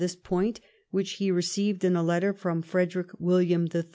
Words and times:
this 0.01 0.15
point 0.15 0.59
which 0.89 1.11
he 1.21 1.29
received 1.29 1.83
in 1.83 1.95
a 1.95 2.01
letter 2.01 2.33
from 2.33 2.63
Frederick 2.63 3.11
\Villiam 3.19 3.67
III. 3.71 3.83